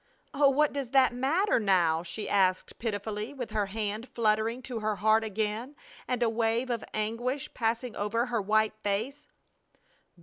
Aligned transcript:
"Oh, 0.33 0.49
what 0.49 0.73
does 0.73 0.89
that 0.89 1.13
matter 1.13 1.59
now?" 1.59 2.01
she 2.01 2.27
asked, 2.27 2.79
pitifully, 2.79 3.35
with 3.35 3.51
her 3.51 3.67
hand 3.67 4.09
fluttering 4.09 4.63
to 4.63 4.79
her 4.79 4.95
heart 4.95 5.23
again 5.23 5.75
and 6.07 6.23
a 6.23 6.27
wave 6.27 6.71
of 6.71 6.83
anguish 6.91 7.53
passing 7.53 7.95
over 7.95 8.25
her 8.25 8.41
white 8.41 8.73
face. 8.83 9.27